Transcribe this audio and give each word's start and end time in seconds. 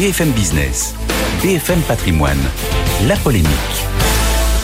BFM 0.00 0.30
Business, 0.30 0.94
BFM 1.42 1.78
Patrimoine, 1.82 2.38
la 3.06 3.16
polémique. 3.16 3.50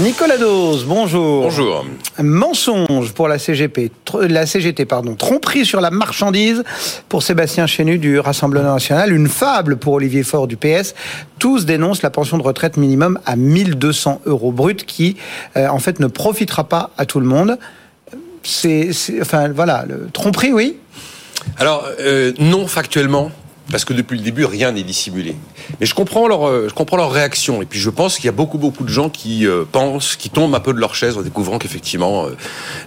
Nicolas 0.01 0.39
Dose, 0.39 0.87
bonjour. 0.87 1.43
Bonjour. 1.43 1.85
Mensonge 2.23 3.13
pour 3.13 3.29
la 3.29 3.39
CGP, 3.39 3.91
tr- 4.07 4.29
la 4.29 4.47
CGT, 4.47 4.87
pardon. 4.87 5.15
Tromperie 5.15 5.67
sur 5.67 5.83
la 5.83 5.91
marchandise 5.91 6.65
pour 7.11 7.23
Sébastien 7.23 7.67
Chenu 7.67 7.99
du 7.99 8.19
Rassemblement 8.19 8.73
National. 8.73 9.13
Une 9.13 9.29
fable 9.29 9.77
pour 9.77 9.93
Olivier 9.93 10.23
Faure 10.23 10.47
du 10.47 10.57
PS. 10.57 10.95
Tous 11.39 11.67
dénoncent 11.67 12.01
la 12.01 12.09
pension 12.09 12.39
de 12.39 12.43
retraite 12.43 12.79
minimum 12.79 13.19
à 13.27 13.37
1200 13.37 14.23
euros 14.25 14.53
brut 14.53 14.87
qui, 14.87 15.19
euh, 15.59 15.69
en 15.69 15.81
fait, 15.81 16.01
ne 16.01 16.07
profitera 16.07 16.65
pas 16.65 16.93
à 16.97 17.05
tout 17.05 17.21
le 17.21 17.27
monde. 17.27 17.59
C'est, 18.43 18.95
c'est- 18.95 19.21
enfin, 19.21 19.51
voilà, 19.51 19.85
le 19.87 20.09
tromperie, 20.15 20.55
oui. 20.55 20.79
Alors, 21.59 21.87
euh, 22.01 22.33
non 22.39 22.67
factuellement, 22.67 23.31
parce 23.71 23.85
que 23.85 23.93
depuis 23.93 24.17
le 24.17 24.25
début, 24.25 24.45
rien 24.45 24.73
n'est 24.73 24.83
dissimulé. 24.83 25.35
Mais 25.81 25.87
je 25.87 25.95
comprends 25.95 26.29
leur, 26.29 26.47
euh, 26.47 26.67
je 26.69 26.75
comprends 26.75 26.97
leur 26.97 27.11
réaction. 27.11 27.63
Et 27.63 27.67
puis, 27.67 27.81
je 27.81 27.91
pense 27.91 28.17
qu'il 28.17 28.27
y 28.27 28.29
a 28.29 28.33
beaucoup, 28.33 28.59
beaucoup 28.59 28.85
de 28.85 28.89
gens 28.89 29.09
qui 29.09 29.47
euh, 29.47 29.65
pensent, 29.71 30.17
qui 30.17 30.31
tombent 30.31 30.55
un 30.55 30.61
peu 30.61 30.73
de 30.73 30.79
leur 30.79 30.95
chaise 30.95 31.19
en 31.19 31.23
découvrant 31.23 31.59
qu'effectivement, 31.59 32.27
euh, 32.27 32.37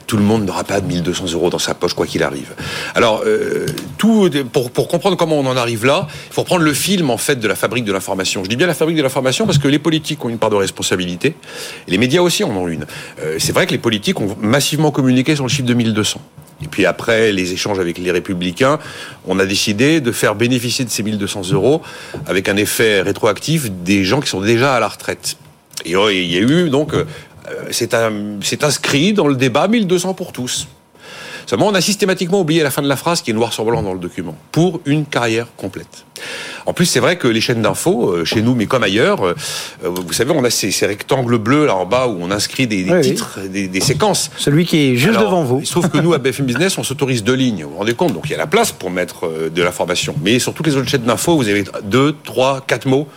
tout 0.08 0.16
le 0.16 0.24
monde 0.24 0.46
n'aura 0.46 0.64
pas 0.64 0.80
de 0.80 0.88
1200 0.88 1.34
euros 1.34 1.50
dans 1.50 1.60
sa 1.60 1.74
poche, 1.74 1.94
quoi 1.94 2.06
qu'il 2.06 2.24
arrive. 2.24 2.54
Alors, 2.96 3.24
pour, 3.98 4.88
comprendre 4.88 5.18
comment 5.18 5.38
on 5.38 5.46
en 5.46 5.58
arrive 5.58 5.86
là, 5.86 6.08
il 6.30 6.34
faut 6.34 6.42
reprendre 6.42 6.64
le 6.64 6.74
film, 6.74 7.10
en 7.10 7.18
fait, 7.18 7.36
de 7.36 7.48
la 7.48 7.56
fabrique 7.56 7.86
de 7.86 7.92
l'information. 7.92 8.44
Je 8.44 8.50
dis 8.50 8.56
bien 8.56 8.68
la 8.68 8.74
fabrique 8.74 8.98
de 8.98 9.04
l'information 9.04 9.46
parce 9.46 9.58
que 9.58 9.68
les 9.68 9.80
politiques 9.80 10.24
ont 10.24 10.30
une 10.30 10.38
part 10.38 10.50
de 10.50 10.56
responsabilité, 10.56 11.36
les 11.88 11.98
médias 11.98 12.22
aussi 12.22 12.44
en 12.44 12.52
ont 12.52 12.68
une. 12.68 12.86
C'est 13.38 13.52
vrai 13.52 13.66
que 13.66 13.72
les 13.72 13.78
politiques 13.78 14.20
ont 14.20 14.36
massivement 14.40 14.92
communiqué 14.92 15.36
sur 15.36 15.44
le 15.44 15.50
chiffre 15.50 15.68
de 15.68 15.74
1200. 15.74 16.22
Et 16.62 16.68
puis 16.68 16.86
après 16.86 17.32
les 17.32 17.54
échanges 17.54 17.80
avec 17.80 17.98
les 17.98 18.12
Républicains, 18.12 18.80
on 19.28 19.40
a 19.40 19.46
décidé 19.46 20.02
de 20.02 20.12
faire 20.12 20.36
bénéficier 20.36 20.86
de 20.86 20.90
ces 20.90 21.04
1200 21.04 21.52
euros 21.52 21.82
avec 22.26 22.50
un 22.50 22.58
effet 22.58 23.02
rétroactif 23.02 23.72
des 23.72 24.04
gens 24.04 24.20
qui 24.20 24.30
sont 24.30 24.42
déjà 24.42 24.76
à 24.76 24.80
la 24.80 24.88
retraite. 24.88 25.38
Et 25.86 25.96
oh, 25.96 26.10
il 26.10 26.26
y 26.26 26.38
a 26.38 26.42
eu 26.42 26.70
donc, 26.70 26.94
euh, 26.94 27.06
c'est 27.72 28.64
inscrit 28.64 29.14
dans 29.14 29.28
le 29.28 29.36
débat 29.36 29.68
1200 29.68 30.14
pour 30.14 30.32
tous. 30.32 30.68
Seulement, 31.46 31.68
on 31.68 31.74
a 31.74 31.82
systématiquement 31.82 32.42
oublié 32.42 32.62
la 32.62 32.70
fin 32.70 32.84
de 32.84 32.88
la 32.88 32.96
phrase 32.96 33.22
qui 33.22 33.32
est 33.32 33.34
noir 33.34 33.54
sur 33.54 33.66
blanc 33.66 33.82
dans 33.82 33.94
le 33.94 34.00
document. 34.00 34.36
Pour 34.52 34.82
une 34.86 35.06
carrière 35.06 35.48
complète. 35.58 36.06
En 36.70 36.74
plus, 36.74 36.86
c'est 36.86 37.00
vrai 37.00 37.18
que 37.18 37.28
les 37.28 37.42
chaînes 37.42 37.64
d'infos, 37.64 38.12
euh, 38.12 38.26
chez 38.26 38.44
nous, 38.44 38.54
mais 38.54 38.68
comme 38.68 38.84
ailleurs, 38.84 39.26
euh, 39.26 39.34
euh, 39.84 39.90
vous 39.90 40.14
savez, 40.14 40.32
on 40.36 40.44
a 40.44 40.52
ces, 40.52 40.70
ces 40.70 40.86
rectangles 40.86 41.40
bleus 41.40 41.66
là 41.66 41.74
en 41.76 41.88
bas 41.88 42.06
où 42.08 42.20
on 42.22 42.30
inscrit 42.30 42.68
des, 42.68 42.84
des 42.84 42.92
Oui, 42.92 42.98
oui. 43.02 43.08
titres, 43.10 43.40
des, 43.50 43.68
des 43.68 43.82
séquences. 43.82 44.30
Celui 44.38 44.68
qui 44.68 44.78
est 44.92 44.96
juste 44.96 45.18
Alors, 45.18 45.32
devant 45.32 45.44
vous. 45.44 45.62
Il 45.62 45.66
se 45.66 45.72
trouve 45.72 45.90
que 45.90 45.98
nous, 45.98 46.14
à 46.14 46.20
BFM 46.20 46.46
Business, 46.46 46.78
on 46.78 46.84
s'autorise 46.84 47.24
deux 47.24 47.34
lignes. 47.34 47.64
Vous 47.64 47.72
vous 47.72 47.78
rendez 47.80 47.96
compte 47.96 48.14
Donc 48.14 48.26
il 48.26 48.34
y 48.34 48.36
a 48.36 48.38
la 48.38 48.46
place 48.46 48.72
pour 48.72 48.92
mettre 48.92 49.28
de 49.50 49.64
l'information. 49.64 50.14
Mais 50.22 50.38
sur 50.38 50.54
toutes 50.54 50.68
les 50.68 50.76
autres 50.76 50.88
chaînes 50.88 51.02
d'infos, 51.02 51.38
vous 51.38 51.50
avez 51.50 51.64
deux, 51.86 52.16
trois, 52.24 52.62
quatre 52.62 52.86
mots. 52.86 53.08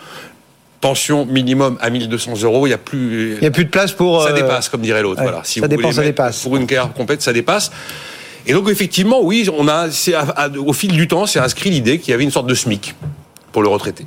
Pension 0.81 1.27
minimum 1.27 1.77
à 1.79 1.91
1200 1.91 2.41
euros. 2.41 2.65
Il 2.65 2.71
n'y 2.71 2.73
a 2.73 2.79
plus. 2.79 3.33
Il 3.35 3.41
n'y 3.41 3.45
a 3.47 3.51
plus 3.51 3.65
de 3.65 3.69
place 3.69 3.91
pour. 3.91 4.23
Ça 4.23 4.33
dépasse, 4.33 4.67
comme 4.67 4.81
dirait 4.81 5.03
l'autre. 5.03 5.19
ouais, 5.19 5.27
voilà. 5.27 5.41
Si 5.43 5.59
ça 5.59 5.67
vous 5.67 5.69
dépend, 5.69 5.83
voulez 5.83 5.93
ça 5.93 6.01
dépasse. 6.03 6.41
Pour 6.41 6.57
une 6.57 6.65
carrière 6.65 6.91
complète, 6.91 7.21
ça 7.21 7.33
dépasse. 7.33 7.69
Et 8.47 8.53
donc 8.53 8.67
effectivement, 8.67 9.21
oui, 9.21 9.47
on 9.55 9.67
a, 9.67 9.89
au 10.57 10.73
fil 10.73 10.91
du 10.91 11.07
temps, 11.07 11.27
c'est 11.27 11.39
inscrit 11.39 11.69
l'idée 11.69 11.99
qu'il 11.99 12.09
y 12.09 12.13
avait 12.15 12.23
une 12.23 12.31
sorte 12.31 12.47
de 12.47 12.55
SMIC 12.55 12.95
pour 13.53 13.61
le 13.61 13.69
retraité. 13.69 14.05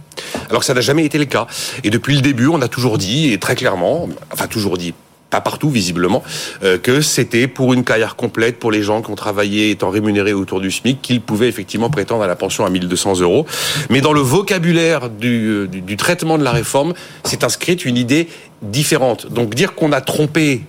Alors 0.51 0.61
que 0.61 0.67
ça 0.67 0.75
n'a 0.75 0.83
jamais 0.83 1.07
été 1.07 1.17
le 1.17 1.25
cas. 1.25 1.47
Et 1.85 1.91
depuis 1.91 2.15
le 2.17 2.21
début, 2.21 2.49
on 2.49 2.61
a 2.61 2.69
toujours 2.69 2.99
dit, 2.99 3.33
et 3.33 3.39
très 3.39 3.55
clairement, 3.55 4.09
enfin 4.31 4.47
toujours 4.49 4.77
dit, 4.77 4.93
pas 5.31 5.41
partout 5.41 5.71
visiblement, 5.71 6.23
euh, 6.63 6.79
que 6.79 7.01
c'était 7.01 7.49
pour 7.49 7.73
une 7.73 7.85
carrière 7.85 8.17
complète, 8.17 8.59
pour 8.59 8.71
les 8.71 8.83
gens 8.83 9.03
qui 9.03 9.11
ont 9.11 9.17
travaillé 9.17 9.71
étant 9.71 9.91
rémunérés 9.91 10.33
autour 10.33 10.61
du 10.61 10.71
SMIC, 10.71 11.01
qu'ils 11.03 11.21
pouvaient 11.21 11.49
effectivement 11.49 11.91
prétendre 11.91 12.23
à 12.23 12.27
la 12.27 12.37
pension 12.37 12.65
à 12.65 12.71
1200 12.71 13.21
euros. 13.21 13.47
Mais 13.91 14.01
dans 14.01 14.13
le 14.13 14.21
vocabulaire 14.21 15.09
du, 15.09 15.49
euh, 15.49 15.97
traitement 15.97 16.39
de 16.39 16.45
la 16.45 16.53
réforme, 16.53 16.95
c'est 17.25 17.43
inscrite 17.43 17.85
une 17.85 17.97
idée 17.97 18.29
différente. 18.63 19.33
Donc 19.33 19.55
dire 19.55 19.75
qu'on 19.75 19.93
a 19.93 20.01
trompé, 20.01 20.63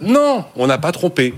non, 0.00 0.44
on 0.56 0.66
n'a 0.66 0.78
pas 0.78 0.92
trompé. 0.92 1.34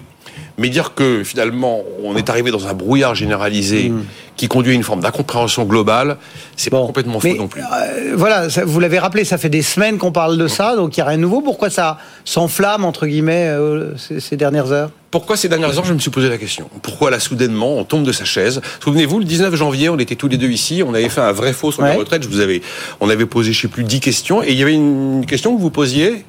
Mais 0.58 0.68
dire 0.68 0.94
que 0.94 1.22
finalement 1.22 1.82
on 2.02 2.16
est 2.16 2.30
arrivé 2.30 2.50
dans 2.50 2.66
un 2.66 2.74
brouillard 2.74 3.14
généralisé 3.14 3.92
qui 4.36 4.48
conduit 4.48 4.72
à 4.72 4.74
une 4.74 4.82
forme 4.82 5.00
d'incompréhension 5.00 5.64
globale, 5.64 6.16
c'est 6.56 6.70
pas 6.70 6.78
complètement 6.78 7.20
faux 7.20 7.34
non 7.34 7.48
plus. 7.48 7.62
euh, 7.62 8.12
voilà, 8.16 8.50
ça- 8.50 8.64
vous 8.64 8.80
l'avez 8.80 8.98
rappelé, 8.98 9.24
ça 9.24 9.38
fait 9.38 9.48
des 9.48 9.62
semaines 9.62 9.98
qu'on 9.98 10.12
parle 10.12 10.36
de 10.38 10.46
ça, 10.48 10.76
donc 10.76 10.96
il 10.96 11.00
n'y 11.00 11.04
a 11.04 11.06
rien 11.08 11.16
de 11.16 11.22
nouveau. 11.22 11.40
Pourquoi 11.40 11.70
ça 11.70 11.98
s'enflamme, 12.24 12.84
entre 12.84 13.06
guillemets, 13.06 13.46
euh, 13.48 13.96
ces, 13.96 14.20
ces 14.20 14.36
dernières 14.36 14.72
heures? 14.72 14.90
Pourquoi 15.10 15.36
ces 15.38 15.48
dernières 15.48 15.78
heures, 15.78 15.84
je 15.84 15.94
me 15.94 15.98
suis 15.98 16.10
posé 16.10 16.28
la 16.28 16.36
question? 16.36 16.68
Pourquoi 16.82 17.10
là, 17.10 17.18
soudainement, 17.20 17.76
on 17.78 17.84
tombe 17.84 18.04
de 18.04 18.12
sa 18.12 18.24
chaise? 18.24 18.60
Souvenez-vous, 18.84 19.18
le 19.20 19.24
19 19.24 19.54
janvier, 19.54 19.88
on 19.88 19.98
était 19.98 20.16
tous 20.16 20.28
les 20.28 20.36
deux 20.36 20.50
ici, 20.50 20.82
on 20.86 20.92
avait 20.92 21.08
fait 21.08 21.20
un 21.22 21.32
vrai 21.32 21.52
faux 21.54 21.72
sur 21.72 21.82
Ouais. 21.82 21.90
la 21.90 21.94
retraite. 21.96 22.22
Je 22.22 22.28
vous 22.28 22.40
avais, 22.40 22.60
on 23.00 23.08
avait 23.08 23.24
posé, 23.26 23.52
je 23.52 23.62
sais 23.62 23.68
plus, 23.68 23.84
10 23.84 24.00
questions, 24.00 24.42
et 24.42 24.50
il 24.52 24.58
y 24.58 24.62
avait 24.62 24.74
une 24.74 25.24
question 25.26 25.56
que 25.56 25.60
vous 25.62 25.70
posiez. 25.70 26.24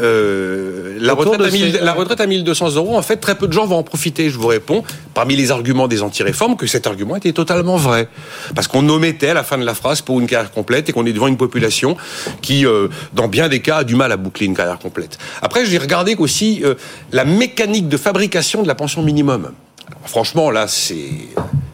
Euh, 0.00 0.96
la, 1.00 1.14
retraite 1.14 1.40
à 1.40 1.50
1000 1.50 1.72
ces- 1.72 1.80
la 1.80 1.92
retraite 1.92 2.20
à 2.20 2.26
1200 2.26 2.74
euros, 2.76 2.96
en 2.96 3.02
fait, 3.02 3.16
très 3.16 3.34
peu 3.34 3.48
de 3.48 3.52
gens 3.52 3.66
vont 3.66 3.76
en 3.78 3.82
profiter. 3.82 4.30
Je 4.30 4.38
vous 4.38 4.46
réponds, 4.46 4.82
parmi 5.14 5.36
les 5.36 5.50
arguments 5.50 5.88
des 5.88 6.02
anti-réformes, 6.02 6.56
que 6.56 6.66
cet 6.66 6.86
argument 6.86 7.16
était 7.16 7.32
totalement 7.32 7.76
vrai. 7.76 8.08
Parce 8.54 8.68
qu'on 8.68 8.88
omettait 8.88 9.28
à 9.30 9.34
la 9.34 9.42
fin 9.44 9.58
de 9.58 9.64
la 9.64 9.74
phrase 9.74 10.00
pour 10.00 10.20
une 10.20 10.26
carrière 10.26 10.50
complète 10.52 10.88
et 10.88 10.92
qu'on 10.92 11.06
est 11.06 11.12
devant 11.12 11.26
une 11.28 11.36
population 11.36 11.96
qui, 12.40 12.64
euh, 12.66 12.88
dans 13.12 13.28
bien 13.28 13.48
des 13.48 13.60
cas, 13.60 13.78
a 13.78 13.84
du 13.84 13.96
mal 13.96 14.12
à 14.12 14.16
boucler 14.16 14.46
une 14.46 14.56
carrière 14.56 14.78
complète. 14.78 15.18
Après, 15.42 15.64
j'ai 15.66 15.78
regardé 15.78 16.14
aussi 16.16 16.62
euh, 16.64 16.74
la 17.12 17.24
mécanique 17.24 17.88
de 17.88 17.96
fabrication 17.96 18.62
de 18.62 18.68
la 18.68 18.74
pension 18.74 19.02
minimum. 19.02 19.52
Alors, 19.88 20.00
franchement, 20.08 20.50
là, 20.50 20.66
c'est 20.68 21.10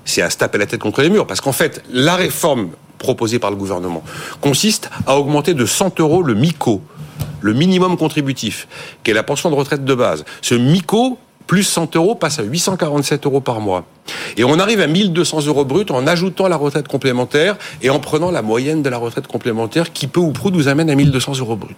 c'est 0.04 0.22
à 0.22 0.30
se 0.30 0.38
taper 0.38 0.56
la 0.56 0.64
tête 0.66 0.80
contre 0.80 1.02
les 1.02 1.10
murs. 1.10 1.26
Parce 1.26 1.42
qu'en 1.42 1.52
fait, 1.52 1.82
la 1.92 2.16
réforme 2.16 2.70
proposée 2.96 3.38
par 3.38 3.50
le 3.50 3.56
gouvernement 3.56 4.02
consiste 4.40 4.88
à 5.06 5.16
augmenter 5.18 5.52
de 5.54 5.66
100 5.66 6.00
euros 6.00 6.22
le 6.22 6.34
MICO, 6.34 6.80
le 7.40 7.52
minimum 7.52 7.96
contributif, 7.96 8.66
qui 9.04 9.10
est 9.10 9.14
la 9.14 9.22
pension 9.22 9.50
de 9.50 9.54
retraite 9.54 9.84
de 9.84 9.94
base. 9.94 10.24
Ce 10.42 10.54
MICO, 10.54 11.18
plus 11.46 11.62
100 11.62 11.96
euros, 11.96 12.14
passe 12.14 12.38
à 12.38 12.42
847 12.42 13.24
euros 13.26 13.40
par 13.40 13.60
mois. 13.60 13.84
Et 14.36 14.44
on 14.44 14.58
arrive 14.58 14.80
à 14.80 14.86
1200 14.86 15.46
euros 15.46 15.64
brut 15.64 15.90
en 15.90 16.06
ajoutant 16.06 16.48
la 16.48 16.56
retraite 16.56 16.88
complémentaire 16.88 17.56
et 17.82 17.90
en 17.90 17.98
prenant 18.00 18.30
la 18.30 18.42
moyenne 18.42 18.82
de 18.82 18.88
la 18.90 18.98
retraite 18.98 19.26
complémentaire 19.26 19.92
qui 19.92 20.06
peu 20.06 20.20
ou 20.20 20.32
prou 20.32 20.50
nous 20.50 20.68
amène 20.68 20.90
à 20.90 20.94
1200 20.94 21.38
euros 21.38 21.56
brut. 21.56 21.76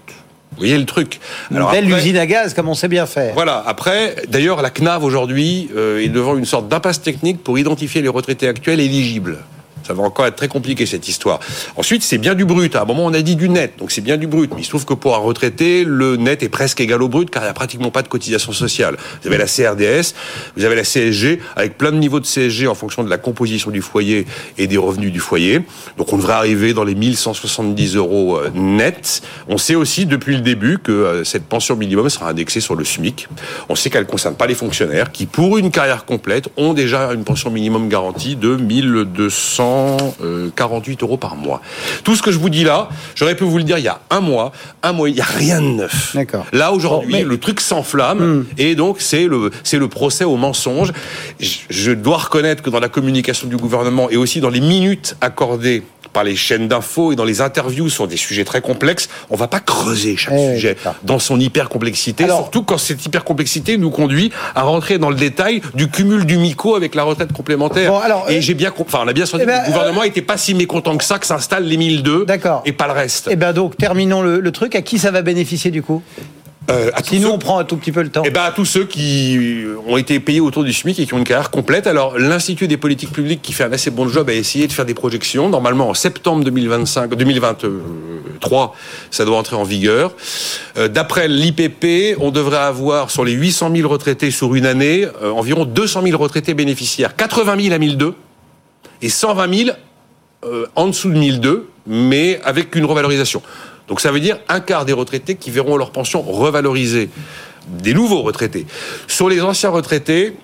Vous 0.52 0.58
voyez 0.58 0.76
le 0.76 0.84
truc 0.86 1.20
Une 1.52 1.58
belle 1.58 1.84
après- 1.86 1.98
usine 2.00 2.16
à 2.16 2.26
gaz, 2.26 2.54
comme 2.54 2.68
on 2.68 2.74
sait 2.74 2.88
bien 2.88 3.06
faire. 3.06 3.32
voilà. 3.34 3.62
Après, 3.66 4.16
d'ailleurs, 4.28 4.60
la 4.62 4.70
CNAV 4.70 5.04
aujourd'hui 5.04 5.70
euh, 5.76 6.00
est 6.02 6.08
devant 6.08 6.36
une 6.36 6.44
sorte 6.44 6.66
d'impasse 6.68 7.00
technique 7.00 7.42
pour 7.44 7.56
identifier 7.56 8.02
les 8.02 8.08
retraités 8.08 8.48
actuels 8.48 8.80
éligibles. 8.80 9.38
Ça 9.86 9.94
va 9.94 10.02
encore 10.02 10.26
être 10.26 10.36
très 10.36 10.48
compliqué 10.48 10.86
cette 10.86 11.08
histoire. 11.08 11.40
Ensuite, 11.76 12.02
c'est 12.02 12.18
bien 12.18 12.34
du 12.34 12.44
brut. 12.44 12.74
À 12.76 12.82
un 12.82 12.84
moment, 12.84 13.04
on 13.04 13.14
a 13.14 13.22
dit 13.22 13.36
du 13.36 13.48
net, 13.48 13.74
donc 13.78 13.90
c'est 13.90 14.00
bien 14.00 14.16
du 14.16 14.26
brut. 14.26 14.50
Mais 14.54 14.60
il 14.60 14.64
se 14.64 14.70
trouve 14.70 14.84
que 14.84 14.94
pour 14.94 15.14
un 15.14 15.18
retraité, 15.18 15.84
le 15.84 16.16
net 16.16 16.42
est 16.42 16.48
presque 16.48 16.80
égal 16.80 17.02
au 17.02 17.08
brut, 17.08 17.30
car 17.30 17.42
il 17.42 17.46
n'y 17.46 17.50
a 17.50 17.54
pratiquement 17.54 17.90
pas 17.90 18.02
de 18.02 18.08
cotisation 18.08 18.52
sociale. 18.52 18.96
Vous 19.22 19.28
avez 19.28 19.38
la 19.38 19.46
CRDS, 19.46 20.14
vous 20.56 20.64
avez 20.64 20.76
la 20.76 20.84
CSG, 20.84 21.40
avec 21.56 21.78
plein 21.78 21.92
de 21.92 21.96
niveaux 21.96 22.20
de 22.20 22.26
CSG 22.26 22.66
en 22.66 22.74
fonction 22.74 23.02
de 23.04 23.10
la 23.10 23.18
composition 23.18 23.70
du 23.70 23.82
foyer 23.82 24.26
et 24.58 24.66
des 24.66 24.76
revenus 24.76 25.12
du 25.12 25.20
foyer. 25.20 25.60
Donc 25.96 26.12
on 26.12 26.16
devrait 26.16 26.34
arriver 26.34 26.74
dans 26.74 26.84
les 26.84 26.94
1170 26.94 27.96
euros 27.96 28.38
euh, 28.38 28.50
net. 28.54 29.22
On 29.48 29.58
sait 29.58 29.74
aussi 29.74 30.06
depuis 30.06 30.34
le 30.36 30.42
début 30.42 30.78
que 30.78 30.92
euh, 30.92 31.24
cette 31.24 31.44
pension 31.44 31.76
minimum 31.76 32.08
sera 32.08 32.28
indexée 32.28 32.60
sur 32.60 32.74
le 32.74 32.84
SMIC. 32.84 33.28
On 33.68 33.74
sait 33.74 33.90
qu'elle 33.90 34.04
ne 34.04 34.10
concerne 34.10 34.34
pas 34.34 34.46
les 34.46 34.54
fonctionnaires 34.54 35.12
qui, 35.12 35.26
pour 35.26 35.58
une 35.58 35.70
carrière 35.70 36.04
complète, 36.04 36.48
ont 36.56 36.74
déjà 36.74 37.12
une 37.12 37.24
pension 37.24 37.50
minimum 37.50 37.88
garantie 37.88 38.36
de 38.36 38.56
1248 39.70 41.02
euros 41.02 41.16
par 41.16 41.36
mois. 41.36 41.60
Tout 42.04 42.16
ce 42.16 42.22
que 42.22 42.32
je 42.32 42.38
vous 42.38 42.50
dis 42.50 42.64
là, 42.64 42.88
j'aurais 43.14 43.34
pu 43.34 43.44
vous 43.44 43.58
le 43.58 43.64
dire 43.64 43.78
il 43.78 43.84
y 43.84 43.88
a 43.88 44.00
un 44.10 44.20
mois, 44.20 44.52
un 44.82 44.92
mois, 44.92 45.08
il 45.08 45.14
n'y 45.14 45.20
a 45.20 45.24
rien 45.24 45.60
de 45.60 45.66
neuf. 45.66 46.12
D'accord. 46.14 46.46
Là 46.52 46.72
aujourd'hui, 46.72 47.12
Bon, 47.12 47.18
mais- 47.18 47.24
le 47.24 47.38
truc 47.38 47.60
s'enflamme 47.60 48.46
et 48.58 48.74
donc 48.74 48.96
c'est 49.00 49.26
le 49.26 49.50
c'est 49.64 49.78
le 49.78 49.88
procès 49.88 50.24
au 50.24 50.36
mensonge. 50.36 50.92
Je, 51.38 51.58
je 51.70 51.92
dois 51.92 52.18
reconnaître 52.18 52.62
que 52.62 52.70
dans 52.70 52.80
la 52.80 52.88
communication 52.88 53.48
du 53.48 53.56
gouvernement 53.56 54.10
et 54.10 54.16
aussi 54.16 54.40
dans 54.40 54.50
les 54.50 54.60
minutes 54.60 55.16
accordées 55.20 55.82
par 56.12 56.24
les 56.24 56.36
chaînes 56.36 56.68
d'infos 56.68 57.12
et 57.12 57.16
dans 57.16 57.24
les 57.24 57.40
interviews 57.40 57.88
sur 57.88 58.08
des 58.08 58.16
sujets 58.16 58.44
très 58.44 58.60
complexes. 58.60 59.08
On 59.30 59.36
va 59.36 59.48
pas 59.48 59.60
creuser 59.60 60.16
chaque 60.16 60.34
Eh, 60.36 60.54
sujet 60.54 60.76
dans 61.02 61.18
son 61.18 61.38
hyper-complexité, 61.38 62.24
surtout 62.26 62.62
quand 62.62 62.78
cette 62.78 63.04
hyper-complexité 63.04 63.78
nous 63.78 63.90
conduit 63.90 64.30
à 64.54 64.62
rentrer 64.62 64.98
dans 64.98 65.10
le 65.10 65.16
détail 65.16 65.60
du 65.74 65.88
cumul 65.88 66.24
du 66.26 66.36
MICO 66.38 66.74
avec 66.76 66.94
la 66.94 67.02
retraite 67.04 67.32
complémentaire. 67.32 67.92
Bon, 67.92 67.98
alors, 67.98 68.30
et 68.30 68.38
euh, 68.38 68.40
j'ai 68.40 68.54
bien, 68.54 68.72
enfin, 68.78 69.00
on 69.04 69.08
a 69.08 69.12
bien 69.12 69.26
senti 69.26 69.42
eh 69.44 69.46
ben, 69.46 69.60
que 69.60 69.66
le 69.66 69.72
gouvernement 69.72 70.02
était 70.02 70.22
pas 70.22 70.36
si 70.36 70.54
mécontent 70.54 70.96
que 70.96 71.04
ça 71.04 71.18
que 71.18 71.26
s'installe 71.26 71.64
les 71.64 71.76
1002 71.76 72.24
D'accord. 72.26 72.62
et 72.64 72.72
pas 72.72 72.86
le 72.86 72.92
reste. 72.92 73.28
Eh 73.30 73.36
bien 73.36 73.52
donc, 73.52 73.76
terminons 73.76 74.22
le, 74.22 74.40
le 74.40 74.52
truc. 74.52 74.74
À 74.74 74.82
qui 74.82 74.98
ça 74.98 75.10
va 75.10 75.22
bénéficier 75.22 75.70
du 75.70 75.82
coup? 75.82 76.02
Euh, 76.70 76.90
à 76.94 77.02
ceux- 77.22 77.26
on 77.28 77.38
prend 77.38 77.58
un 77.58 77.64
tout 77.64 77.76
petit 77.76 77.92
peu 77.92 78.02
le 78.02 78.08
temps. 78.10 78.22
Eh 78.24 78.30
ben, 78.30 78.42
à 78.42 78.52
tous 78.52 78.64
ceux 78.64 78.84
qui 78.84 79.64
ont 79.86 79.96
été 79.96 80.20
payés 80.20 80.40
autour 80.40 80.64
du 80.64 80.72
SMIC 80.72 80.98
et 81.00 81.06
qui 81.06 81.14
ont 81.14 81.18
une 81.18 81.24
carrière 81.24 81.50
complète. 81.50 81.86
Alors, 81.86 82.18
l'Institut 82.18 82.68
des 82.68 82.76
politiques 82.76 83.12
publiques, 83.12 83.42
qui 83.42 83.52
fait 83.52 83.64
un 83.64 83.72
assez 83.72 83.90
bon 83.90 84.08
job, 84.08 84.28
a 84.28 84.32
essayé 84.34 84.66
de 84.66 84.72
faire 84.72 84.84
des 84.86 84.94
projections. 84.94 85.48
Normalement, 85.48 85.88
en 85.88 85.94
septembre 85.94 86.44
2025, 86.44 87.14
2023, 87.14 88.74
ça 89.10 89.24
doit 89.24 89.36
entrer 89.36 89.56
en 89.56 89.64
vigueur. 89.64 90.12
Euh, 90.78 90.88
D'après 90.88 91.28
l'IPP, 91.28 92.16
on 92.20 92.30
devrait 92.30 92.58
avoir, 92.58 93.10
sur 93.10 93.24
les 93.24 93.32
800 93.32 93.70
000 93.74 93.88
retraités 93.88 94.30
sur 94.30 94.54
une 94.54 94.66
année, 94.66 95.06
euh, 95.22 95.30
environ 95.32 95.64
200 95.64 96.02
000 96.04 96.16
retraités 96.18 96.54
bénéficiaires. 96.54 97.16
80 97.16 97.56
000 97.60 97.74
à 97.74 97.78
1002 97.78 98.14
et 99.02 99.08
120 99.08 99.54
000 99.64 99.70
euh, 100.44 100.66
en 100.74 100.86
dessous 100.86 101.10
de 101.10 101.18
1002, 101.18 101.68
mais 101.86 102.40
avec 102.44 102.74
une 102.74 102.84
revalorisation. 102.84 103.42
Donc 103.88 104.00
ça 104.00 104.12
veut 104.12 104.20
dire 104.20 104.38
un 104.48 104.60
quart 104.60 104.84
des 104.84 104.92
retraités 104.92 105.34
qui 105.34 105.50
verront 105.50 105.76
leur 105.76 105.90
pension 105.90 106.22
revalorisée. 106.22 107.10
Des 107.68 107.92
nouveaux 107.92 108.22
retraités. 108.22 108.66
Sur 109.06 109.28
les 109.28 109.40
anciens 109.42 109.70
retraités, 109.70 110.34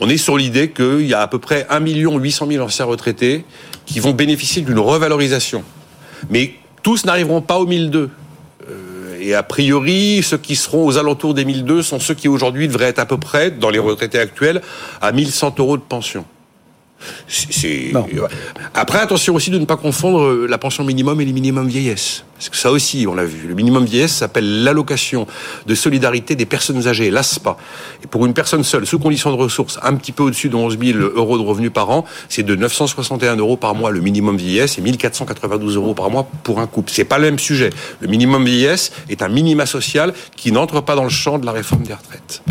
on 0.00 0.08
est 0.08 0.16
sur 0.16 0.36
l'idée 0.36 0.70
qu'il 0.70 1.06
y 1.06 1.14
a 1.14 1.20
à 1.20 1.28
peu 1.28 1.38
près 1.38 1.66
1 1.70 1.80
800 1.80 2.46
000 2.48 2.64
anciens 2.64 2.84
retraités 2.84 3.44
qui 3.84 4.00
vont 4.00 4.12
bénéficier 4.12 4.62
d'une 4.62 4.78
revalorisation. 4.78 5.62
Mais 6.30 6.54
tous 6.82 7.04
n'arriveront 7.04 7.42
pas 7.42 7.58
au 7.58 7.66
1002. 7.66 8.10
Euh, 8.68 9.18
Et 9.20 9.34
a 9.34 9.42
priori, 9.42 10.22
ceux 10.22 10.38
qui 10.38 10.56
seront 10.56 10.86
aux 10.86 10.98
alentours 10.98 11.34
des 11.34 11.44
1002 11.44 11.82
sont 11.82 12.00
ceux 12.00 12.14
qui 12.14 12.28
aujourd'hui 12.28 12.68
devraient 12.68 12.86
être 12.86 12.98
à 12.98 13.06
peu 13.06 13.18
près, 13.18 13.50
dans 13.50 13.70
les 13.70 13.78
retraités 13.78 14.18
actuels, 14.18 14.62
à 15.00 15.12
1100 15.12 15.54
euros 15.58 15.76
de 15.76 15.82
pension. 15.82 16.24
C'est-. 17.28 17.92
Après, 18.74 18.98
attention 18.98 19.34
aussi 19.34 19.50
de 19.50 19.58
ne 19.58 19.64
pas 19.64 19.76
confondre 19.76 20.22
euh, 20.22 20.46
la 20.48 20.58
pension 20.58 20.84
minimum 20.84 21.20
et 21.20 21.24
les 21.24 21.32
minimums 21.32 21.68
vieillesse. 21.68 22.24
Parce 22.36 22.50
que 22.50 22.56
ça 22.56 22.70
aussi, 22.70 23.06
on 23.08 23.14
l'a 23.14 23.24
vu. 23.24 23.48
Le 23.48 23.54
minimum 23.54 23.84
vieillesse 23.84 24.14
s'appelle 24.14 24.62
l'allocation 24.62 25.26
de 25.66 25.74
solidarité 25.74 26.34
des 26.36 26.44
personnes 26.44 26.86
âgées, 26.86 27.10
l'ASPA. 27.10 27.56
Et 28.04 28.06
pour 28.06 28.26
une 28.26 28.34
personne 28.34 28.62
seule, 28.62 28.86
sous 28.86 28.98
condition 28.98 29.30
de 29.30 29.36
ressources, 29.36 29.78
un 29.82 29.94
petit 29.94 30.12
peu 30.12 30.22
au-dessus 30.22 30.48
de 30.48 30.56
11 30.56 30.78
000 30.78 30.98
euros 30.98 31.38
de 31.38 31.42
revenus 31.42 31.72
par 31.72 31.90
an, 31.90 32.04
c'est 32.28 32.42
de 32.42 32.54
961 32.54 33.36
euros 33.36 33.56
par 33.56 33.74
mois 33.74 33.90
le 33.90 34.00
minimum 34.00 34.36
vieillesse 34.36 34.76
et 34.78 34.82
1492 34.82 35.76
euros 35.76 35.94
par 35.94 36.10
mois 36.10 36.28
pour 36.42 36.60
un 36.60 36.66
couple. 36.66 36.90
C'est 36.92 37.04
pas 37.04 37.18
le 37.18 37.24
même 37.24 37.38
sujet. 37.38 37.70
Le 38.00 38.08
minimum 38.08 38.44
vieillesse 38.44 38.92
est 39.08 39.22
un 39.22 39.28
minima 39.28 39.64
social 39.64 40.12
qui 40.36 40.52
n'entre 40.52 40.82
pas 40.82 40.94
dans 40.94 41.04
le 41.04 41.10
champ 41.10 41.38
de 41.38 41.46
la 41.46 41.52
réforme 41.52 41.84
des 41.84 41.94
retraites. 41.94 42.42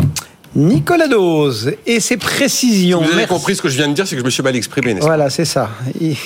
Nicolas 0.56 1.06
Dose 1.06 1.72
et 1.86 2.00
ses 2.00 2.16
précisions. 2.16 3.00
Vous 3.00 3.08
avez 3.08 3.16
Merci. 3.16 3.28
compris 3.32 3.56
ce 3.56 3.62
que 3.62 3.68
je 3.68 3.76
viens 3.76 3.88
de 3.88 3.92
dire, 3.92 4.06
c'est 4.06 4.16
que 4.16 4.20
je 4.20 4.24
me 4.24 4.30
suis 4.30 4.42
mal 4.42 4.56
exprimé, 4.56 4.94
pas 4.94 5.04
Voilà, 5.04 5.28
c'est 5.28 5.44
ça. 5.44 5.68
Il- 6.00 6.16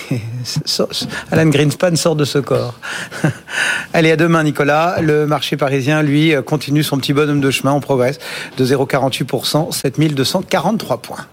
Alan 1.33 1.47
Greenspan 1.47 1.97
sort 1.97 2.15
de 2.17 2.25
ce 2.25 2.39
corps. 2.39 2.75
Allez, 3.93 4.13
à 4.13 4.17
demain, 4.17 4.45
Nicolas. 4.45 5.01
Le 5.03 5.27
marché 5.27 5.57
parisien, 5.57 6.03
lui, 6.03 6.33
continue 6.47 6.83
son 6.85 6.97
petit 6.99 7.13
bonhomme 7.13 7.41
de 7.41 7.51
chemin. 7.51 7.73
On 7.73 7.81
progresse 7.81 8.19
de 8.57 8.65
0,48%, 8.65 9.73
7243 9.73 10.99
points. 11.03 11.27